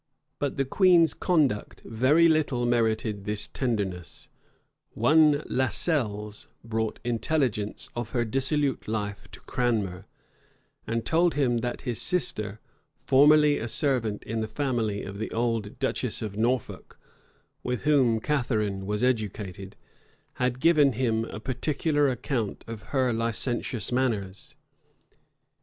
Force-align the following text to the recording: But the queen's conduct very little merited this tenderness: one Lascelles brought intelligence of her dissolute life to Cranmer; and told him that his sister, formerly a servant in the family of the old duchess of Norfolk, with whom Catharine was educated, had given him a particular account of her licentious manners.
But 0.39 0.57
the 0.57 0.65
queen's 0.65 1.13
conduct 1.13 1.83
very 1.85 2.27
little 2.27 2.65
merited 2.65 3.25
this 3.25 3.47
tenderness: 3.47 4.29
one 4.95 5.43
Lascelles 5.45 6.47
brought 6.63 6.99
intelligence 7.03 7.87
of 7.95 8.09
her 8.09 8.25
dissolute 8.25 8.87
life 8.87 9.29
to 9.29 9.39
Cranmer; 9.41 10.07
and 10.87 11.05
told 11.05 11.35
him 11.35 11.59
that 11.59 11.81
his 11.81 12.01
sister, 12.01 12.59
formerly 13.05 13.59
a 13.59 13.67
servant 13.67 14.23
in 14.23 14.39
the 14.41 14.47
family 14.47 15.03
of 15.03 15.19
the 15.19 15.29
old 15.29 15.77
duchess 15.77 16.23
of 16.23 16.35
Norfolk, 16.35 16.97
with 17.61 17.83
whom 17.83 18.19
Catharine 18.19 18.87
was 18.87 19.03
educated, 19.03 19.75
had 20.41 20.59
given 20.59 20.93
him 20.93 21.25
a 21.25 21.39
particular 21.39 22.09
account 22.09 22.65
of 22.67 22.81
her 22.89 23.13
licentious 23.13 23.91
manners. 23.91 24.55